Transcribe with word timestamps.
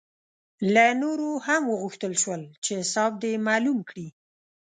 له 0.73 0.85
نورو 1.01 1.29
هم 1.47 1.63
وغوښتل 1.73 2.13
شول 2.21 2.41
چې 2.63 2.71
حساب 2.79 3.11
دې 3.23 3.33
معلوم 3.47 3.79
کړي. 3.89 4.07